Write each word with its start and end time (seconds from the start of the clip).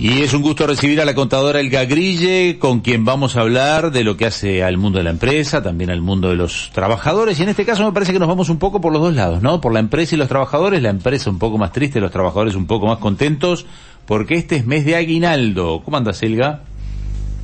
Y 0.00 0.22
es 0.22 0.32
un 0.32 0.40
gusto 0.40 0.66
recibir 0.66 0.98
a 1.02 1.04
la 1.04 1.14
contadora 1.14 1.60
Elga 1.60 1.84
Grille, 1.84 2.58
con 2.58 2.80
quien 2.80 3.04
vamos 3.04 3.36
a 3.36 3.42
hablar 3.42 3.92
de 3.92 4.02
lo 4.02 4.16
que 4.16 4.24
hace 4.24 4.64
al 4.64 4.78
mundo 4.78 4.96
de 4.96 5.04
la 5.04 5.10
empresa, 5.10 5.62
también 5.62 5.90
al 5.90 6.00
mundo 6.00 6.30
de 6.30 6.36
los 6.36 6.70
trabajadores. 6.72 7.38
Y 7.38 7.42
en 7.42 7.50
este 7.50 7.66
caso 7.66 7.84
me 7.84 7.92
parece 7.92 8.14
que 8.14 8.18
nos 8.18 8.26
vamos 8.26 8.48
un 8.48 8.58
poco 8.58 8.80
por 8.80 8.94
los 8.94 9.02
dos 9.02 9.14
lados, 9.14 9.42
¿no? 9.42 9.60
Por 9.60 9.74
la 9.74 9.78
empresa 9.78 10.14
y 10.14 10.18
los 10.18 10.28
trabajadores, 10.28 10.80
la 10.80 10.88
empresa 10.88 11.28
un 11.28 11.38
poco 11.38 11.58
más 11.58 11.72
triste, 11.72 12.00
los 12.00 12.10
trabajadores 12.10 12.54
un 12.54 12.66
poco 12.66 12.86
más 12.86 12.96
contentos, 12.96 13.66
porque 14.06 14.36
este 14.36 14.56
es 14.56 14.64
mes 14.64 14.86
de 14.86 14.96
aguinaldo. 14.96 15.82
¿Cómo 15.84 15.98
andas, 15.98 16.22
Elga? 16.22 16.62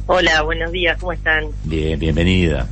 Hola, 0.07 0.41
buenos 0.41 0.73
días, 0.73 0.97
¿cómo 0.99 1.13
están? 1.13 1.45
Bien, 1.65 1.99
bienvenida. 1.99 2.67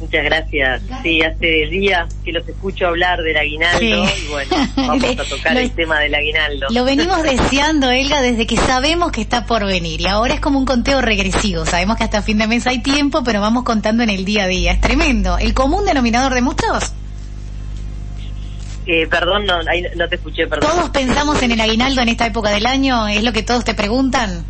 Muchas 0.00 0.24
gracias. 0.24 0.82
Sí, 1.02 1.22
hace 1.22 1.66
días 1.70 2.14
que 2.24 2.32
los 2.32 2.48
escucho 2.48 2.86
hablar 2.86 3.20
del 3.20 3.36
aguinaldo 3.36 3.84
y 3.84 4.28
bueno, 4.30 4.56
vamos 4.76 5.04
a 5.04 5.24
tocar 5.28 5.56
el 5.56 5.70
tema 5.72 5.98
del 5.98 6.14
aguinaldo. 6.14 6.66
Lo 6.70 6.84
venimos 6.84 7.22
deseando, 7.22 7.90
Elga, 7.90 8.22
desde 8.22 8.46
que 8.46 8.56
sabemos 8.56 9.10
que 9.10 9.20
está 9.20 9.44
por 9.44 9.66
venir 9.66 10.00
y 10.00 10.06
ahora 10.06 10.34
es 10.34 10.40
como 10.40 10.58
un 10.58 10.66
conteo 10.66 11.00
regresivo. 11.00 11.66
Sabemos 11.66 11.96
que 11.96 12.04
hasta 12.04 12.22
fin 12.22 12.38
de 12.38 12.46
mes 12.46 12.66
hay 12.66 12.78
tiempo, 12.78 13.24
pero 13.24 13.40
vamos 13.40 13.64
contando 13.64 14.04
en 14.04 14.10
el 14.10 14.24
día 14.24 14.44
a 14.44 14.46
día. 14.46 14.72
Es 14.72 14.80
tremendo. 14.80 15.36
¿El 15.36 15.52
común 15.52 15.84
denominador 15.84 16.32
de 16.32 16.42
muchos? 16.42 16.92
Eh, 18.86 19.06
perdón, 19.06 19.44
no, 19.44 19.58
no 19.96 20.08
te 20.08 20.14
escuché, 20.14 20.46
perdón. 20.46 20.70
¿Todos 20.70 20.90
pensamos 20.90 21.42
en 21.42 21.52
el 21.52 21.60
aguinaldo 21.60 22.00
en 22.02 22.08
esta 22.08 22.26
época 22.26 22.50
del 22.50 22.66
año? 22.66 23.08
¿Es 23.08 23.22
lo 23.22 23.32
que 23.32 23.42
todos 23.42 23.64
te 23.64 23.74
preguntan? 23.74 24.44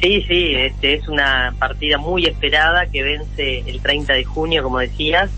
Sí, 0.00 0.22
sí, 0.28 0.54
este, 0.54 0.94
es 0.94 1.08
una 1.08 1.54
partida 1.58 1.98
muy 1.98 2.26
esperada 2.26 2.86
que 2.86 3.02
vence 3.02 3.60
el 3.66 3.80
30 3.80 4.12
de 4.12 4.24
junio, 4.24 4.62
como 4.62 4.78
decías. 4.78 5.30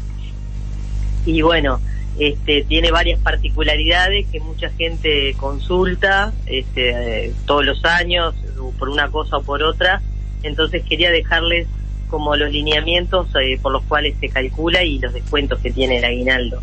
Y 1.24 1.42
bueno, 1.42 1.80
este, 2.18 2.64
tiene 2.64 2.90
varias 2.90 3.20
particularidades 3.20 4.26
que 4.26 4.40
mucha 4.40 4.70
gente 4.70 5.34
consulta 5.36 6.32
este, 6.46 7.32
todos 7.46 7.64
los 7.64 7.84
años, 7.84 8.34
por 8.78 8.88
una 8.88 9.08
cosa 9.08 9.36
o 9.36 9.42
por 9.42 9.62
otra. 9.62 10.02
Entonces 10.42 10.82
quería 10.84 11.10
dejarles 11.10 11.68
como 12.08 12.34
los 12.36 12.50
lineamientos 12.50 13.28
eh, 13.40 13.58
por 13.60 13.72
los 13.72 13.84
cuales 13.84 14.16
se 14.18 14.28
calcula 14.28 14.82
y 14.82 14.98
los 14.98 15.12
descuentos 15.12 15.60
que 15.60 15.70
tiene 15.70 15.98
el 15.98 16.04
aguinaldo. 16.04 16.60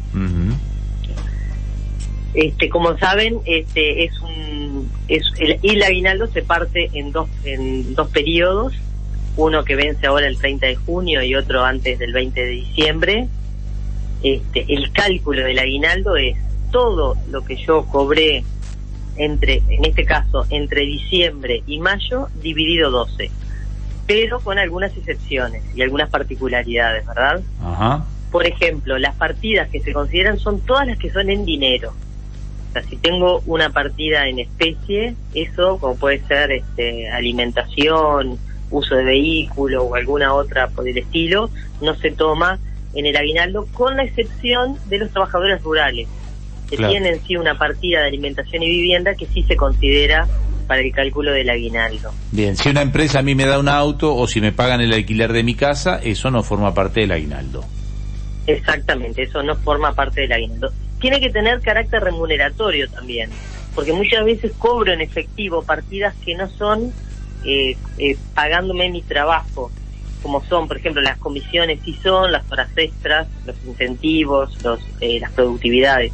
Este, 2.34 2.67
como 2.67 2.97
saben, 2.97 3.38
este 3.45 4.03
es 4.03 4.19
un 4.19 4.55
es 5.08 5.23
el, 5.39 5.83
aguinaldo 5.83 6.28
se 6.28 6.41
parte 6.41 6.89
en 6.94 7.11
dos 7.11 7.30
en 7.44 7.94
dos 7.95 8.09
periodos, 8.09 8.73
uno 9.38 9.64
que 9.64 9.75
vence 9.75 10.08
ahora 10.08 10.28
el 10.28 10.38
30 10.38 10.67
de 10.67 10.75
junio 10.75 11.22
y 11.23 11.36
otro 11.36 11.64
antes 11.64 12.00
del 12.00 12.14
20 12.14 12.39
de 12.39 12.50
diciembre. 12.50 13.28
Este, 14.23 14.66
el 14.73 14.91
cálculo 14.91 15.44
del 15.44 15.59
aguinaldo 15.59 16.16
es 16.16 16.38
todo 16.72 17.16
lo 17.30 17.44
que 17.45 17.58
yo 17.58 17.86
cobré 17.86 18.44
entre 19.17 19.61
en 19.69 19.86
este 19.86 20.03
caso 20.03 20.45
entre 20.50 20.81
diciembre 20.81 21.63
y 21.67 21.80
mayo 21.80 22.28
dividido 22.41 22.91
12, 22.91 23.30
pero 24.08 24.39
con 24.39 24.58
algunas 24.58 24.95
excepciones 24.97 25.63
y 25.75 25.81
algunas 25.81 26.09
particularidades, 26.09 27.06
¿verdad? 27.06 27.41
Por 28.31 28.45
ejemplo, 28.45 28.97
las 28.97 29.16
partidas 29.16 29.69
que 29.69 29.80
se 29.80 29.94
consideran 29.94 30.38
son 30.39 30.59
todas 30.61 30.88
las 30.88 30.97
que 30.97 31.11
son 31.11 31.30
en 31.30 31.45
dinero 31.45 31.94
si 32.84 32.98
tengo 32.98 33.42
una 33.45 33.70
partida 33.70 34.28
en 34.28 34.40
especie, 34.40 35.16
eso, 35.34 35.78
como 35.80 35.95
puede 35.95 36.22
ser 36.28 36.52
este, 36.52 37.09
alimentación, 37.09 38.38
uso 38.72 38.95
de 38.95 39.04
vehículo 39.04 39.84
o 39.84 39.95
alguna 39.95 40.34
otra 40.34 40.68
por 40.68 40.88
el 40.88 40.98
estilo, 40.98 41.50
no 41.81 41.96
se 41.96 42.12
toma 42.12 42.59
en 42.94 43.06
el 43.06 43.16
aguinaldo, 43.16 43.68
con 43.73 43.98
la 43.98 44.03
excepción 44.03 44.78
de 44.88 45.00
los 45.00 45.12
trabajadores 45.12 45.62
rurales, 45.62 46.08
que 46.70 46.78
tienen 46.78 47.22
sí 47.26 47.36
una 47.36 47.58
partida 47.58 48.02
de 48.02 48.08
alimentación 48.08 48.64
y 48.64 48.70
vivienda 48.70 49.14
que 49.16 49.28
sí 49.28 49.44
se 49.44 49.56
considera 49.56 50.28
para 50.68 50.81
el 50.81 50.92
cálculo 50.92 51.31
del 51.31 51.50
aguinaldo. 51.50 52.12
Bien, 52.31 52.56
si 52.56 52.70
una 52.70 52.81
empresa 52.81 53.20
a 53.20 53.22
mí 53.22 53.36
me 53.36 53.46
da 53.46 53.59
un 53.59 53.70
auto 53.70 54.16
o 54.16 54.28
si 54.28 54.42
me 54.42 54.52
pagan 54.52 54.81
el 54.81 54.94
alquiler 54.94 55.31
de 55.31 55.44
mi 55.44 55.56
casa, 55.56 56.00
eso 56.02 56.31
no 56.31 56.41
forma 56.41 56.74
parte 56.74 57.02
del 57.02 57.12
aguinaldo. 57.12 57.64
Exactamente, 58.47 59.24
eso 59.24 59.44
no 59.44 59.56
forma 59.56 59.94
parte 59.94 60.22
del 60.22 60.31
aguinaldo 60.31 60.72
tiene 61.05 61.19
que 61.19 61.29
tener 61.29 61.61
carácter 61.61 62.01
remuneratorio 62.01 62.89
también, 62.89 63.29
porque 63.75 63.93
muchas 63.93 64.25
veces 64.25 64.53
cobro 64.57 64.91
en 64.91 65.01
efectivo 65.01 65.61
partidas 65.61 66.16
que 66.25 66.33
no 66.33 66.49
son 66.49 66.91
eh, 67.45 67.77
eh, 67.99 68.17
pagándome 68.33 68.89
mi 68.89 69.03
trabajo, 69.03 69.69
como 70.23 70.43
son, 70.45 70.67
por 70.67 70.77
ejemplo, 70.77 71.03
las 71.03 71.19
comisiones 71.19 71.79
sí 71.85 71.93
son, 72.01 72.31
las 72.31 72.51
horas 72.51 72.71
extras, 72.75 73.27
los 73.45 73.55
incentivos, 73.67 74.57
los, 74.63 74.79
eh, 74.99 75.19
las 75.19 75.31
productividades. 75.33 76.11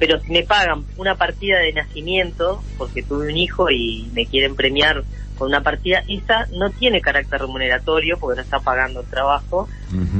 Pero 0.00 0.18
si 0.18 0.32
me 0.32 0.42
pagan 0.42 0.84
una 0.96 1.14
partida 1.14 1.60
de 1.60 1.72
nacimiento, 1.74 2.64
porque 2.78 3.04
tuve 3.04 3.28
un 3.28 3.36
hijo 3.36 3.70
y 3.70 4.10
me 4.12 4.26
quieren 4.26 4.56
premiar 4.56 5.04
con 5.38 5.50
una 5.50 5.60
partida, 5.60 6.02
esa 6.08 6.48
no 6.50 6.70
tiene 6.70 7.00
carácter 7.00 7.42
remuneratorio 7.42 8.18
porque 8.18 8.38
no 8.38 8.42
está 8.42 8.58
pagando 8.58 9.02
el 9.02 9.06
trabajo 9.06 9.68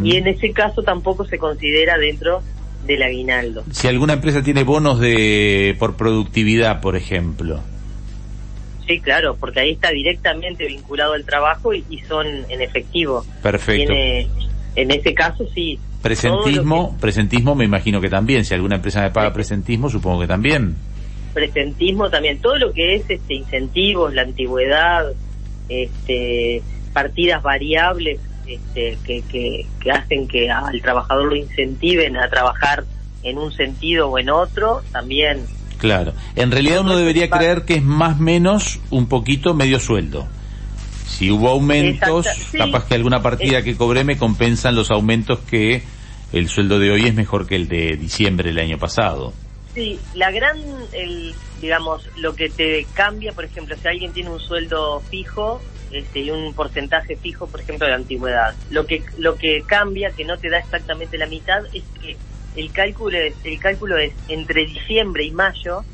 y 0.05 0.17
en 0.17 0.29
ese 0.29 0.53
caso 0.53 0.83
tampoco 0.83 1.25
se 1.25 1.39
considera 1.39 1.99
dentro 1.99 2.43
del 2.85 3.03
aguinaldo. 3.03 3.65
Si 3.71 3.89
alguna 3.89 4.15
empresa 4.15 4.43
tiene 4.43 4.65
bonos 4.65 4.99
de 5.01 5.77
por 5.79 5.97
productividad, 5.97 6.81
por 6.81 6.97
ejemplo. 6.97 7.61
Sí, 8.87 9.01
claro, 9.01 9.37
porque 9.39 9.61
ahí 9.61 9.71
está 9.73 9.91
directamente 9.91 10.67
vinculado 10.67 11.15
al 11.15 11.25
trabajo 11.25 11.73
y, 11.73 11.85
son 12.09 12.27
en 12.49 12.61
efectivo. 12.61 13.25
Perfecto. 13.43 13.93
en 13.93 14.91
ese 14.91 15.15
caso 15.15 15.47
sí. 15.55 15.79
Presentismo, 16.03 16.97
presentismo 17.01 17.55
me 17.55 17.65
imagino 17.65 18.01
que 18.01 18.09
también. 18.09 18.45
Si 18.45 18.55
alguna 18.55 18.77
empresa 18.77 19.03
me 19.03 19.11
paga 19.11 19.33
presentismo, 19.33 19.89
supongo 19.89 20.23
que 20.23 20.27
también. 20.27 20.75
Presentismo 21.33 22.11
también. 22.11 22.41
Todo 22.41 22.59
lo 22.59 22.73
que 22.73 22.97
es 22.97 23.09
este 23.09 23.35
incentivos, 23.35 24.13
la 24.13 24.23
antigüedad, 24.23 25.13
este, 25.69 26.61
partidas 26.93 27.43
variables, 27.43 28.19
este, 28.47 28.99
que, 29.05 29.23
que, 29.23 29.91
hacen 29.91 30.29
que 30.29 30.51
al 30.51 30.81
trabajador 30.81 31.27
lo 31.27 31.37
incentiven 31.37 32.17
a 32.17 32.29
trabajar 32.29 32.85
en 33.23 33.39
un 33.39 33.53
sentido 33.53 34.09
o 34.09 34.19
en 34.19 34.31
otro, 34.31 34.83
también. 34.93 35.45
Claro, 35.79 36.13
en 36.37 36.51
realidad 36.51 36.81
uno 36.81 36.97
debería 36.97 37.29
creer 37.29 37.65
que 37.65 37.75
es 37.75 37.83
más 37.83 38.19
menos 38.19 38.81
un 38.91 39.07
poquito 39.07 39.55
medio 39.55 39.81
sueldo. 39.81 40.27
Si 41.07 41.31
hubo 41.31 41.49
aumentos, 41.49 42.27
capaz 42.57 42.87
que 42.87 42.95
alguna 42.95 43.23
partida 43.23 43.63
que 43.63 43.77
cobré 43.77 44.03
me 44.05 44.17
compensan 44.17 44.75
los 44.75 44.91
aumentos 44.91 45.41
que 45.41 45.83
el 46.33 46.49
sueldo 46.49 46.79
de 46.79 46.91
hoy 46.91 47.07
es 47.07 47.15
mejor 47.15 47.47
que 47.47 47.57
el 47.57 47.69
de 47.69 47.97
diciembre 47.97 48.49
del 48.49 48.59
año 48.59 48.79
pasado. 48.79 49.33
Sí, 49.75 49.99
la 50.15 50.31
gran, 50.31 50.59
el, 50.93 51.35
digamos, 51.61 52.09
lo 52.19 52.35
que 52.35 52.49
te 52.49 52.87
cambia, 52.95 53.33
por 53.33 53.45
ejemplo, 53.45 53.75
si 53.81 53.89
alguien 53.89 54.13
tiene 54.13 54.31
un 54.31 54.41
sueldo 54.41 55.01
fijo, 55.11 55.61
este, 55.93 56.21
y 56.21 56.31
un 56.31 56.55
porcentaje 56.55 57.17
fijo, 57.17 57.47
por 57.47 57.61
ejemplo, 57.61 57.87
de 57.87 57.95
antigüedad. 57.95 58.55
Lo 58.71 58.87
que, 58.87 59.03
lo 59.19 59.37
que 59.37 59.63
cambia, 59.67 60.11
que 60.11 60.25
no 60.25 60.39
te 60.39 60.51
da 60.51 60.59
exactamente 60.59 61.19
la 61.19 61.27
mitad, 61.27 61.65
es 61.73 61.85
que 62.01 62.17
el 62.57 62.73
cálculo 62.73 63.19
es, 63.19 63.35
el 63.45 63.59
cálculo 63.59 63.99
es 63.99 64.13
entre 64.29 64.67
diciembre 64.67 65.25
y 65.25 65.31
mayo 65.31 65.85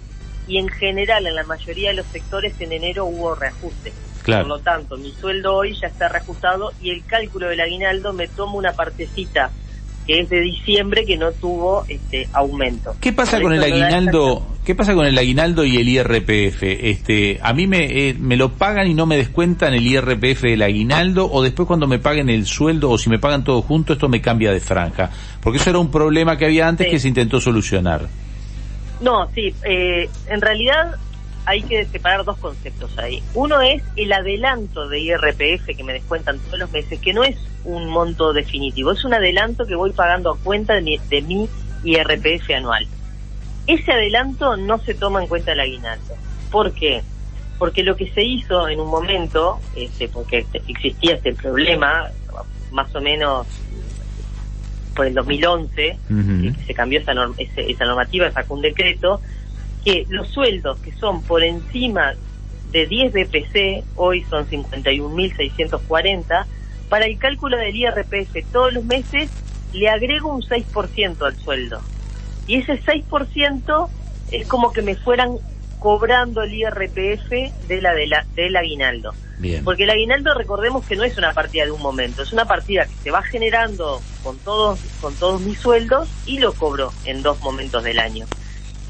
y 0.46 0.58
en 0.58 0.68
general 0.68 1.26
en 1.26 1.34
la 1.34 1.44
mayoría 1.44 1.90
de 1.90 1.96
los 1.96 2.06
sectores 2.06 2.54
en 2.60 2.72
enero 2.72 3.04
hubo 3.04 3.34
reajuste. 3.34 3.92
Por 4.24 4.46
lo 4.46 4.58
tanto, 4.58 4.98
mi 4.98 5.10
sueldo 5.12 5.54
hoy 5.54 5.74
ya 5.74 5.86
está 5.86 6.08
reajustado 6.08 6.72
y 6.82 6.90
el 6.90 7.04
cálculo 7.06 7.48
del 7.48 7.60
aguinaldo 7.60 8.12
me 8.12 8.28
toma 8.28 8.54
una 8.54 8.72
partecita 8.72 9.50
que 10.06 10.20
es 10.20 10.28
de 10.28 10.40
diciembre 10.40 11.04
que 11.04 11.16
no 11.16 11.32
tuvo 11.32 11.84
este 11.88 12.28
aumento. 12.32 12.94
¿Qué 13.00 13.12
pasa 13.12 13.40
con 13.40 13.52
el 13.52 13.62
aguinaldo? 13.62 14.42
¿Qué 14.68 14.74
pasa 14.74 14.94
con 14.94 15.06
el 15.06 15.16
aguinaldo 15.16 15.64
y 15.64 15.78
el 15.78 15.88
IRPF? 15.88 16.62
Este, 16.62 17.38
a 17.42 17.54
mí 17.54 17.66
me 17.66 17.86
eh, 17.86 18.14
me 18.20 18.36
lo 18.36 18.50
pagan 18.50 18.86
y 18.86 18.92
no 18.92 19.06
me 19.06 19.16
descuentan 19.16 19.72
el 19.72 19.86
IRPF 19.86 20.42
del 20.42 20.60
aguinaldo 20.60 21.26
o 21.32 21.42
después 21.42 21.66
cuando 21.66 21.86
me 21.86 21.98
paguen 21.98 22.28
el 22.28 22.44
sueldo 22.44 22.90
o 22.90 22.98
si 22.98 23.08
me 23.08 23.18
pagan 23.18 23.44
todo 23.44 23.62
junto 23.62 23.94
esto 23.94 24.10
me 24.10 24.20
cambia 24.20 24.52
de 24.52 24.60
franja, 24.60 25.08
porque 25.40 25.56
eso 25.56 25.70
era 25.70 25.78
un 25.78 25.90
problema 25.90 26.36
que 26.36 26.44
había 26.44 26.68
antes 26.68 26.86
que 26.88 26.98
se 26.98 27.08
intentó 27.08 27.40
solucionar. 27.40 28.08
No, 29.00 29.26
sí, 29.34 29.54
eh, 29.64 30.10
en 30.26 30.40
realidad 30.42 30.96
hay 31.46 31.62
que 31.62 31.86
separar 31.86 32.26
dos 32.26 32.36
conceptos 32.36 32.90
ahí. 32.98 33.22
Uno 33.32 33.62
es 33.62 33.82
el 33.96 34.12
adelanto 34.12 34.86
de 34.86 35.00
IRPF 35.00 35.64
que 35.78 35.82
me 35.82 35.94
descuentan 35.94 36.38
todos 36.40 36.58
los 36.58 36.70
meses, 36.70 37.00
que 37.00 37.14
no 37.14 37.24
es 37.24 37.38
un 37.64 37.88
monto 37.88 38.34
definitivo, 38.34 38.92
es 38.92 39.02
un 39.02 39.14
adelanto 39.14 39.64
que 39.64 39.76
voy 39.76 39.92
pagando 39.92 40.30
a 40.30 40.36
cuenta 40.36 40.74
de 40.74 40.82
mi, 41.22 41.48
IRPF 41.84 42.50
anual. 42.54 42.86
Ese 43.68 43.92
adelanto 43.92 44.56
no 44.56 44.78
se 44.78 44.94
toma 44.94 45.22
en 45.22 45.28
cuenta 45.28 45.52
el 45.52 45.60
aguinaldo. 45.60 46.14
¿Por 46.50 46.72
qué? 46.72 47.02
Porque 47.58 47.82
lo 47.82 47.96
que 47.96 48.10
se 48.12 48.22
hizo 48.22 48.66
en 48.66 48.80
un 48.80 48.88
momento, 48.88 49.60
este, 49.76 50.08
porque 50.08 50.46
existía 50.66 51.16
este 51.16 51.34
problema, 51.34 52.08
más 52.72 52.94
o 52.94 53.00
menos 53.02 53.46
por 54.96 55.06
el 55.06 55.12
2011, 55.12 55.98
que 56.08 56.64
se 56.66 56.72
cambió 56.72 56.98
esa, 56.98 57.12
esa 57.56 57.84
normativa, 57.84 58.30
sacó 58.30 58.54
un 58.54 58.62
decreto, 58.62 59.20
que 59.84 60.06
los 60.08 60.28
sueldos 60.28 60.78
que 60.78 60.92
son 60.92 61.22
por 61.22 61.42
encima 61.42 62.14
de 62.72 62.86
10 62.86 63.12
BPC, 63.12 63.84
hoy 63.96 64.24
son 64.30 64.48
51.640, 64.48 66.46
para 66.88 67.04
el 67.04 67.18
cálculo 67.18 67.58
del 67.58 67.76
IRPF 67.76 68.50
todos 68.50 68.72
los 68.72 68.84
meses 68.84 69.30
le 69.74 69.90
agrego 69.90 70.34
un 70.34 70.40
6% 70.40 71.22
al 71.22 71.36
sueldo. 71.36 71.82
Y 72.48 72.56
ese 72.56 72.82
6% 72.82 73.88
es 74.32 74.48
como 74.48 74.72
que 74.72 74.82
me 74.82 74.96
fueran 74.96 75.36
cobrando 75.78 76.42
el 76.42 76.54
IRPF 76.54 77.30
de 77.68 77.80
la, 77.80 77.94
de 77.94 78.06
la 78.08 78.26
del 78.34 78.56
aguinaldo. 78.56 79.12
Bien. 79.38 79.62
Porque 79.62 79.84
el 79.84 79.90
aguinaldo, 79.90 80.34
recordemos 80.34 80.84
que 80.84 80.96
no 80.96 81.04
es 81.04 81.16
una 81.16 81.32
partida 81.32 81.64
de 81.64 81.70
un 81.70 81.80
momento, 81.80 82.22
es 82.22 82.32
una 82.32 82.46
partida 82.46 82.86
que 82.86 82.94
se 83.04 83.10
va 83.12 83.22
generando 83.22 84.00
con 84.24 84.36
todos, 84.38 84.80
con 85.00 85.14
todos 85.14 85.40
mis 85.42 85.58
sueldos 85.58 86.08
y 86.26 86.40
lo 86.40 86.52
cobro 86.54 86.92
en 87.04 87.22
dos 87.22 87.40
momentos 87.40 87.84
del 87.84 88.00
año. 88.00 88.26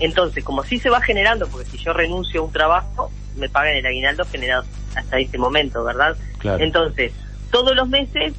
Entonces, 0.01 0.45
como 0.45 0.63
sí 0.63 0.79
se 0.79 0.89
va 0.89 1.03
generando, 1.03 1.49
porque 1.49 1.69
si 1.69 1.79
yo 1.79 1.93
renuncio 1.93 2.41
a 2.41 2.45
un 2.45 2.53
trabajo, 2.53 3.11
me 3.37 3.49
pagan 3.49 3.75
el 3.75 3.85
aguinaldo 3.85 4.25
generado 4.25 4.65
hasta 4.95 5.19
ese 5.19 5.37
momento, 5.37 5.85
¿verdad? 5.85 6.17
Claro. 6.39 6.65
Entonces, 6.65 7.13
todos 7.51 7.77
los 7.77 7.89
meses, 7.89 8.33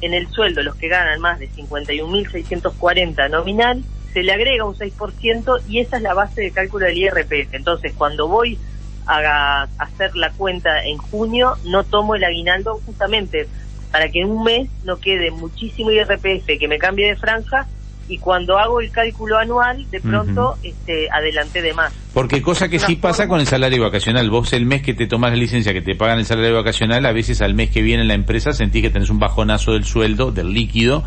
en 0.00 0.12
el 0.12 0.28
sueldo, 0.28 0.62
los 0.62 0.74
que 0.76 0.88
ganan 0.88 1.20
más 1.20 1.38
de 1.38 1.48
51.640 1.50 3.30
nominal, 3.30 3.82
se 4.18 4.24
le 4.24 4.32
agrega 4.32 4.64
un 4.64 4.74
6% 4.74 5.60
y 5.68 5.78
esa 5.78 5.98
es 5.98 6.02
la 6.02 6.12
base 6.12 6.40
de 6.40 6.50
cálculo 6.50 6.86
del 6.86 6.98
IRPF. 6.98 7.54
Entonces, 7.54 7.92
cuando 7.96 8.26
voy 8.26 8.58
a 9.06 9.68
hacer 9.78 10.16
la 10.16 10.32
cuenta 10.32 10.70
en 10.84 10.98
junio, 10.98 11.54
no 11.64 11.84
tomo 11.84 12.16
el 12.16 12.24
aguinaldo 12.24 12.80
justamente 12.84 13.46
para 13.92 14.08
que 14.08 14.22
en 14.22 14.30
un 14.30 14.42
mes 14.42 14.68
no 14.84 14.96
quede 14.96 15.30
muchísimo 15.30 15.92
IRPF 15.92 16.46
que 16.58 16.66
me 16.66 16.78
cambie 16.78 17.06
de 17.06 17.16
franja 17.16 17.68
y 18.08 18.18
cuando 18.18 18.58
hago 18.58 18.80
el 18.80 18.90
cálculo 18.90 19.38
anual, 19.38 19.88
de 19.88 20.00
pronto 20.00 20.50
Ujú. 20.50 20.58
este, 20.64 21.08
adelanté 21.12 21.62
de 21.62 21.74
más. 21.74 21.92
Porque 22.12 22.42
cosa 22.42 22.68
que 22.68 22.80
sí 22.80 22.96
pasa 22.96 23.28
con 23.28 23.38
el 23.38 23.46
salario 23.46 23.82
vacacional. 23.84 24.28
Vos 24.30 24.52
el 24.52 24.66
mes 24.66 24.82
que 24.82 24.94
te 24.94 25.06
tomas 25.06 25.30
la 25.30 25.36
licencia, 25.36 25.72
que 25.72 25.82
te 25.82 25.94
pagan 25.94 26.18
el 26.18 26.24
salario 26.24 26.56
vacacional, 26.56 27.06
a 27.06 27.12
veces 27.12 27.40
al 27.40 27.54
mes 27.54 27.70
que 27.70 27.82
viene 27.82 28.02
en 28.02 28.08
la 28.08 28.14
empresa 28.14 28.52
sentís 28.52 28.82
que 28.82 28.90
tenés 28.90 29.10
un 29.10 29.20
bajonazo 29.20 29.74
del 29.74 29.84
sueldo, 29.84 30.32
del 30.32 30.52
líquido, 30.52 31.04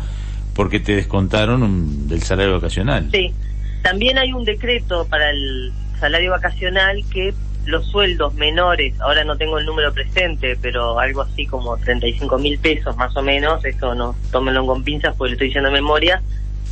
porque 0.54 0.80
te 0.80 0.96
descontaron 0.96 1.62
un- 1.62 2.08
del 2.08 2.22
salario 2.22 2.54
vacacional. 2.54 3.08
Sí, 3.10 3.32
también 3.82 4.18
hay 4.18 4.32
un 4.32 4.44
decreto 4.44 5.06
para 5.08 5.30
el 5.30 5.72
salario 5.98 6.30
vacacional 6.32 7.02
que 7.10 7.32
los 7.64 7.86
sueldos 7.86 8.34
menores, 8.34 9.00
ahora 9.00 9.22
no 9.24 9.36
tengo 9.36 9.58
el 9.58 9.64
número 9.66 9.92
presente, 9.92 10.56
pero 10.60 10.98
algo 10.98 11.22
así 11.22 11.46
como 11.46 11.76
35 11.76 12.36
mil 12.38 12.58
pesos 12.58 12.96
más 12.96 13.16
o 13.16 13.22
menos, 13.22 13.64
eso 13.64 13.94
no, 13.94 14.16
tómenlo 14.32 14.66
con 14.66 14.82
pinzas 14.82 15.14
porque 15.16 15.30
lo 15.30 15.34
estoy 15.34 15.46
diciendo 15.48 15.70
memoria, 15.70 16.20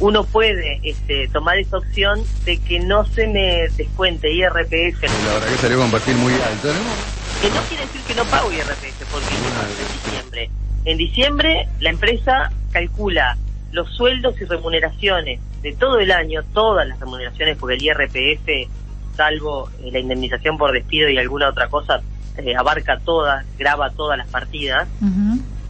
uno 0.00 0.24
puede 0.24 0.80
este, 0.82 1.28
tomar 1.28 1.58
esa 1.58 1.78
opción 1.78 2.20
de 2.44 2.58
que 2.58 2.80
no 2.80 3.04
se 3.04 3.28
me 3.28 3.68
descuente 3.76 4.32
IRPF, 4.32 5.02
La 5.24 5.34
verdad 5.34 5.48
que 5.48 5.58
salió 5.58 5.78
con 5.78 5.90
perfil 5.92 6.16
muy 6.16 6.40
alto, 6.40 6.74
¿no? 6.74 6.96
que 7.40 7.50
no 7.50 7.64
quiere 7.64 7.86
decir 7.86 8.04
que 8.04 8.14
no 8.14 8.26
pago 8.26 8.52
IRPF, 8.52 9.06
porque 9.10 9.36
¿qué 9.40 9.50
pasa 9.50 9.80
en 9.80 9.92
diciembre? 9.92 10.50
En 10.84 10.98
diciembre 10.98 11.68
la 11.80 11.90
empresa 11.90 12.50
calcula 12.72 13.36
los 13.72 13.90
sueldos 13.94 14.40
y 14.40 14.44
remuneraciones 14.44 15.40
de 15.62 15.72
todo 15.75 15.99
el 15.99 16.11
año, 16.11 16.43
todas 16.52 16.87
las 16.88 16.99
remuneraciones, 16.99 17.56
porque 17.56 17.76
el 17.76 17.82
IRPF, 17.82 18.70
salvo 19.17 19.69
eh, 19.82 19.90
la 19.93 19.99
indemnización 19.99 20.56
por 20.58 20.72
despido 20.72 21.08
y 21.08 21.19
alguna 21.19 21.49
otra 21.49 21.69
cosa, 21.69 22.00
eh, 22.38 22.55
abarca 22.56 22.99
todas, 22.99 23.44
graba 23.58 23.90
todas 23.90 24.17
las 24.17 24.28
partidas, 24.28 24.88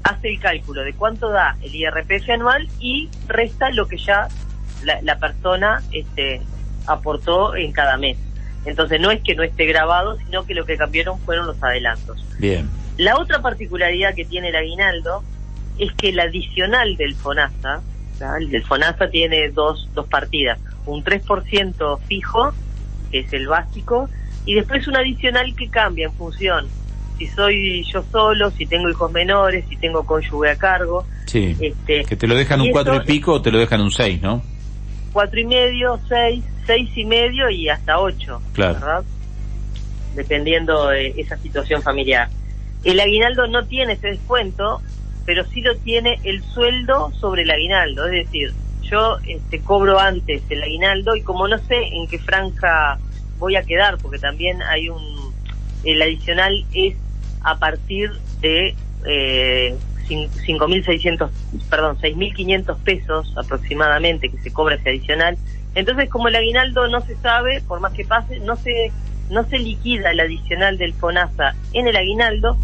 hace 0.02 0.28
el 0.28 0.40
cálculo 0.40 0.82
de 0.82 0.94
cuánto 0.94 1.30
da 1.30 1.56
el 1.62 1.74
IRPF 1.74 2.30
anual 2.30 2.68
y 2.78 3.08
resta 3.26 3.70
lo 3.70 3.86
que 3.86 3.98
ya 3.98 4.28
la, 4.84 5.02
la 5.02 5.18
persona 5.18 5.82
este, 5.92 6.40
aportó 6.86 7.54
en 7.56 7.72
cada 7.72 7.96
mes. 7.96 8.16
Entonces 8.64 9.00
no 9.00 9.10
es 9.10 9.22
que 9.22 9.34
no 9.34 9.42
esté 9.42 9.64
grabado, 9.66 10.18
sino 10.18 10.44
que 10.44 10.54
lo 10.54 10.64
que 10.64 10.76
cambiaron 10.76 11.18
fueron 11.20 11.46
los 11.46 11.62
adelantos. 11.62 12.24
Bien. 12.38 12.68
La 12.98 13.16
otra 13.16 13.40
particularidad 13.40 14.14
que 14.14 14.24
tiene 14.24 14.48
el 14.48 14.56
aguinaldo 14.56 15.22
es 15.78 15.92
que 15.94 16.10
el 16.10 16.20
adicional 16.20 16.96
del 16.96 17.14
FONASA, 17.14 17.82
¿tá? 18.18 18.36
el 18.38 18.50
del 18.50 18.64
FONASA 18.64 19.08
tiene 19.10 19.48
dos, 19.50 19.88
dos 19.94 20.06
partidas, 20.06 20.58
un 20.86 21.02
3% 21.04 21.98
fijo, 22.06 22.52
que 23.10 23.20
es 23.20 23.32
el 23.32 23.48
básico, 23.48 24.08
y 24.46 24.54
después 24.54 24.86
un 24.88 24.96
adicional 24.96 25.54
que 25.56 25.68
cambia 25.68 26.06
en 26.06 26.12
función 26.14 26.66
si 27.18 27.26
soy 27.26 27.84
yo 27.92 28.02
solo, 28.10 28.50
si 28.52 28.64
tengo 28.64 28.88
hijos 28.88 29.12
menores, 29.12 29.66
si 29.68 29.76
tengo 29.76 30.06
cónyuge 30.06 30.52
a 30.52 30.56
cargo, 30.56 31.04
Sí. 31.26 31.54
este, 31.60 32.02
Que 32.06 32.16
te 32.16 32.26
lo 32.26 32.34
dejan 32.34 32.62
un 32.62 32.70
cuatro 32.70 32.96
y 32.96 33.00
pico 33.00 33.34
o 33.34 33.42
te 33.42 33.50
lo 33.50 33.58
dejan 33.58 33.82
un 33.82 33.90
seis, 33.90 34.22
¿no? 34.22 34.42
cuatro 35.12 35.38
y 35.38 35.44
medio, 35.44 36.00
seis, 36.08 36.42
seis 36.66 36.88
y 36.96 37.04
medio 37.04 37.50
y 37.50 37.68
hasta 37.68 37.98
ocho, 37.98 38.40
Claro. 38.54 38.72
¿verdad? 38.74 39.04
Dependiendo 40.16 40.88
de 40.88 41.08
esa 41.18 41.36
situación 41.36 41.82
familiar. 41.82 42.28
El 42.84 42.98
aguinaldo 42.98 43.46
no 43.48 43.66
tiene 43.66 43.92
ese 43.92 44.08
descuento, 44.08 44.80
pero 45.30 45.44
sí 45.44 45.60
lo 45.60 45.76
tiene 45.76 46.18
el 46.24 46.42
sueldo 46.42 47.12
sobre 47.12 47.42
el 47.42 47.50
aguinaldo. 47.52 48.04
Es 48.08 48.24
decir, 48.24 48.52
yo 48.82 49.16
este, 49.28 49.60
cobro 49.60 50.00
antes 50.00 50.42
el 50.50 50.60
aguinaldo 50.60 51.14
y 51.14 51.22
como 51.22 51.46
no 51.46 51.56
sé 51.58 51.76
en 51.92 52.08
qué 52.08 52.18
franja 52.18 52.98
voy 53.38 53.54
a 53.54 53.62
quedar, 53.62 53.96
porque 53.98 54.18
también 54.18 54.60
hay 54.60 54.88
un... 54.88 55.32
El 55.84 56.02
adicional 56.02 56.64
es 56.72 56.96
a 57.44 57.60
partir 57.60 58.10
de 58.40 58.74
eh, 59.06 59.76
cin- 60.08 60.28
5.600, 60.44 61.30
perdón, 61.70 61.96
6.500 61.98 62.76
pesos 62.82 63.32
aproximadamente 63.36 64.30
que 64.30 64.38
se 64.38 64.52
cobra 64.52 64.74
ese 64.74 64.88
adicional. 64.90 65.38
Entonces, 65.76 66.10
como 66.10 66.26
el 66.26 66.34
aguinaldo 66.34 66.88
no 66.88 67.02
se 67.02 67.14
sabe, 67.18 67.60
por 67.68 67.78
más 67.78 67.92
que 67.92 68.04
pase, 68.04 68.40
no 68.40 68.56
se 68.56 68.90
no 69.28 69.44
se 69.44 69.60
liquida 69.60 70.10
el 70.10 70.18
adicional 70.18 70.76
del 70.76 70.92
FONASA 70.92 71.54
en 71.72 71.86
el 71.86 71.94
aguinaldo, 71.94 72.56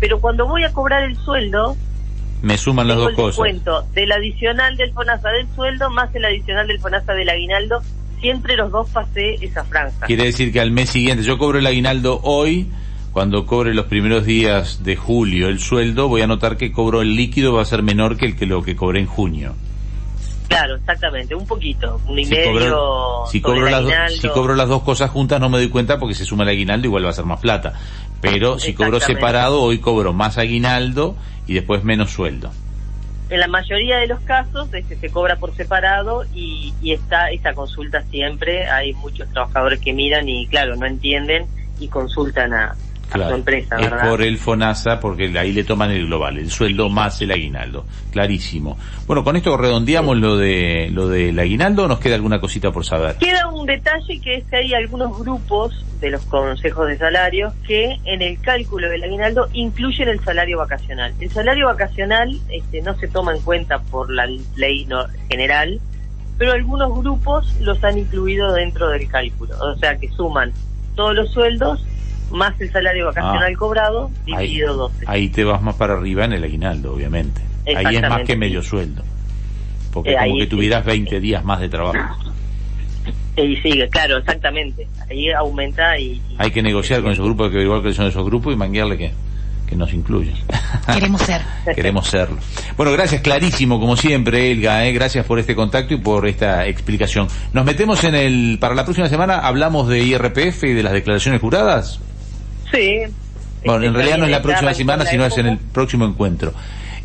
pero 0.00 0.22
cuando 0.22 0.46
voy 0.48 0.64
a 0.64 0.72
cobrar 0.72 1.02
el 1.02 1.18
sueldo, 1.18 1.76
Me 2.44 2.58
suman 2.58 2.86
las 2.86 2.98
dos 2.98 3.08
el 3.08 3.14
cosas. 3.16 3.42
descuento 3.42 3.82
del 3.94 4.12
adicional 4.12 4.76
del 4.76 4.92
FONASA 4.92 5.30
del 5.30 5.48
sueldo 5.54 5.88
más 5.90 6.14
el 6.14 6.26
adicional 6.26 6.66
del 6.68 6.78
FONASA 6.78 7.14
del 7.14 7.28
aguinaldo, 7.30 7.80
si 8.20 8.28
entre 8.28 8.56
los 8.56 8.70
dos 8.70 8.88
pasé 8.90 9.36
esa 9.40 9.64
franja. 9.64 10.06
Quiere 10.06 10.24
decir 10.24 10.52
que 10.52 10.60
al 10.60 10.70
mes 10.70 10.90
siguiente, 10.90 11.24
yo 11.24 11.38
cobro 11.38 11.58
el 11.58 11.66
aguinaldo 11.66 12.20
hoy, 12.22 12.68
cuando 13.12 13.46
cobre 13.46 13.72
los 13.72 13.86
primeros 13.86 14.26
días 14.26 14.84
de 14.84 14.94
julio 14.94 15.48
el 15.48 15.58
sueldo, 15.58 16.08
voy 16.08 16.20
a 16.20 16.26
notar 16.26 16.58
que 16.58 16.70
cobro 16.70 17.00
el 17.00 17.16
líquido 17.16 17.54
va 17.54 17.62
a 17.62 17.64
ser 17.64 17.82
menor 17.82 18.18
que 18.18 18.26
el 18.26 18.36
que 18.36 18.44
lo 18.44 18.62
que 18.62 18.76
cobré 18.76 19.00
en 19.00 19.06
junio. 19.06 19.54
Claro, 20.48 20.76
exactamente, 20.76 21.34
un 21.34 21.46
poquito, 21.46 22.00
un 22.06 22.18
y 22.18 22.24
Si 22.26 22.34
medio 22.34 22.52
cobro, 22.52 23.22
si, 23.30 23.40
cobro 23.40 23.62
las, 23.62 23.82
do- 23.82 23.88
aguinaldo. 23.88 24.16
si 24.20 24.28
cobro 24.28 24.54
las 24.54 24.68
dos 24.68 24.82
cosas 24.82 25.10
juntas 25.10 25.40
no 25.40 25.48
me 25.48 25.58
doy 25.58 25.68
cuenta 25.68 25.98
porque 25.98 26.14
se 26.14 26.24
suma 26.24 26.42
el 26.44 26.50
aguinaldo 26.50 26.86
igual 26.86 27.04
va 27.06 27.10
a 27.10 27.14
ser 27.14 27.24
más 27.24 27.40
plata. 27.40 27.72
Pero 28.20 28.58
si 28.58 28.74
cobro 28.74 29.00
separado, 29.00 29.60
hoy 29.62 29.78
cobro 29.78 30.12
más 30.12 30.38
aguinaldo 30.38 31.16
y 31.46 31.54
después 31.54 31.82
menos 31.84 32.10
sueldo. 32.10 32.50
En 33.30 33.40
la 33.40 33.48
mayoría 33.48 33.96
de 33.96 34.06
los 34.06 34.20
casos 34.20 34.68
este, 34.74 34.96
se 34.96 35.10
cobra 35.10 35.36
por 35.36 35.54
separado 35.56 36.24
y, 36.34 36.72
y 36.82 36.92
está 36.92 37.30
esa 37.30 37.52
consulta 37.54 38.02
siempre. 38.10 38.66
Hay 38.68 38.92
muchos 38.92 39.28
trabajadores 39.30 39.80
que 39.80 39.92
miran 39.92 40.28
y, 40.28 40.46
claro, 40.46 40.76
no 40.76 40.86
entienden 40.86 41.46
y 41.80 41.88
consultan 41.88 42.52
a, 42.52 42.76
a 43.10 43.28
su 43.28 43.34
empresa, 43.34 43.76
es 43.76 43.90
¿verdad? 43.90 44.08
por 44.10 44.22
el 44.22 44.38
FONASA 44.38 45.00
porque 45.00 45.32
ahí 45.38 45.52
le 45.52 45.64
toman 45.64 45.90
el 45.90 46.06
global, 46.06 46.38
el 46.38 46.50
sueldo 46.50 46.88
más 46.88 47.20
el 47.22 47.30
aguinaldo. 47.32 47.84
Clarísimo. 48.10 48.78
Bueno, 49.06 49.24
con 49.24 49.36
esto 49.36 49.56
redondeamos 49.56 50.16
lo 50.16 50.36
de 50.36 50.88
lo 50.92 51.08
del 51.08 51.38
aguinaldo, 51.38 51.84
¿o 51.84 51.88
nos 51.88 51.98
queda 51.98 52.14
alguna 52.14 52.40
cosita 52.40 52.70
por 52.70 52.84
saber. 52.84 53.16
Queda 53.16 53.48
un 53.48 53.66
detalle 53.66 54.20
que 54.20 54.36
es 54.36 54.44
que 54.46 54.56
hay 54.56 54.74
algunos 54.74 55.18
grupos 55.18 55.84
de 56.00 56.10
los 56.10 56.22
consejos 56.26 56.86
de 56.88 56.98
salarios 56.98 57.52
que 57.66 57.98
en 58.04 58.22
el 58.22 58.40
cálculo 58.40 58.88
del 58.90 59.02
aguinaldo 59.04 59.48
incluyen 59.52 60.08
el 60.08 60.20
salario 60.24 60.58
vacacional. 60.58 61.14
El 61.20 61.30
salario 61.30 61.66
vacacional 61.66 62.38
este, 62.50 62.82
no 62.82 62.94
se 62.98 63.08
toma 63.08 63.34
en 63.34 63.40
cuenta 63.42 63.78
por 63.78 64.10
la 64.12 64.26
ley 64.56 64.84
no- 64.86 65.06
general, 65.28 65.80
pero 66.38 66.52
algunos 66.52 66.96
grupos 66.98 67.52
los 67.60 67.82
han 67.84 67.98
incluido 67.98 68.52
dentro 68.52 68.88
del 68.90 69.08
cálculo. 69.08 69.54
O 69.60 69.76
sea 69.78 69.96
que 69.96 70.08
suman 70.10 70.52
todos 70.94 71.14
los 71.14 71.30
sueldos 71.32 71.84
más 72.30 72.60
el 72.60 72.70
salario 72.72 73.06
vacacional 73.06 73.52
Ah. 73.54 73.58
cobrado 73.58 74.10
Ahí, 74.34 74.46
dividido 74.48 74.74
12. 74.74 75.04
ahí 75.06 75.28
te 75.28 75.44
vas 75.44 75.62
más 75.62 75.74
para 75.76 75.94
arriba 75.94 76.24
en 76.24 76.32
el 76.34 76.44
aguinaldo, 76.44 76.94
obviamente. 76.94 77.40
Ahí 77.76 77.96
es 77.96 78.02
más 78.08 78.22
que 78.22 78.36
medio 78.36 78.62
sueldo. 78.62 79.02
Porque 79.92 80.10
Eh, 80.10 80.14
como 80.14 80.24
ahí 80.24 80.34
que 80.38 80.44
sí. 80.44 80.50
tuvieras 80.50 80.84
20 80.84 81.20
días 81.20 81.44
más 81.44 81.60
de 81.60 81.68
trabajo. 81.68 81.98
Y 83.36 83.56
sigue, 83.56 83.88
claro, 83.88 84.18
exactamente. 84.18 84.86
Ahí 85.10 85.30
aumenta 85.30 85.98
y... 85.98 86.12
y- 86.12 86.22
Hay 86.38 86.50
que 86.50 86.62
negociar 86.62 87.02
con 87.02 87.12
esos 87.12 87.24
grupos, 87.24 87.48
que 87.50 87.56
averiguar 87.56 87.80
cuáles 87.80 87.96
son 87.96 88.06
esos 88.06 88.24
grupos 88.24 88.52
y 88.52 88.56
manguearle 88.56 88.96
que, 88.96 89.12
que 89.68 89.74
nos 89.76 89.92
incluyan. 89.92 90.34
Queremos 90.92 91.20
ser. 91.22 91.40
Queremos 91.74 92.06
serlo. 92.06 92.38
Bueno, 92.76 92.92
gracias, 92.92 93.22
clarísimo, 93.22 93.80
como 93.80 93.96
siempre, 93.96 94.50
Elga, 94.52 94.86
¿eh? 94.86 94.92
gracias 94.92 95.26
por 95.26 95.38
este 95.38 95.54
contacto 95.56 95.94
y 95.94 95.98
por 95.98 96.26
esta 96.28 96.66
explicación. 96.66 97.26
Nos 97.52 97.64
metemos 97.64 98.02
en 98.04 98.14
el, 98.14 98.58
para 98.60 98.74
la 98.74 98.84
próxima 98.84 99.08
semana, 99.08 99.38
hablamos 99.40 99.88
de 99.88 100.00
IRPF 100.02 100.64
y 100.64 100.72
de 100.72 100.82
las 100.82 100.92
declaraciones 100.92 101.40
juradas. 101.40 102.00
Sí. 102.72 103.00
Bueno, 103.64 103.86
en 103.86 103.94
realidad 103.94 104.18
no 104.18 104.26
es 104.26 104.30
la 104.30 104.42
próxima 104.42 104.74
semana, 104.74 105.06
sino 105.06 105.24
es 105.24 105.38
en 105.38 105.46
el 105.46 105.56
próximo 105.58 106.04
encuentro. 106.04 106.52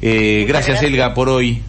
Eh, 0.01 0.45
gracias. 0.47 0.81
Elga, 0.83 1.13
por 1.13 1.29
hoy. 1.29 1.61